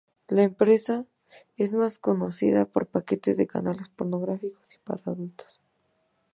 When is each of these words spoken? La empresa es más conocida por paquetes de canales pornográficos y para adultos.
La 0.29 0.41
empresa 0.41 1.05
es 1.57 1.75
más 1.75 1.99
conocida 1.99 2.65
por 2.65 2.87
paquetes 2.87 3.37
de 3.37 3.45
canales 3.45 3.89
pornográficos 3.89 4.73
y 4.73 4.79
para 4.79 4.99
adultos. 5.05 5.61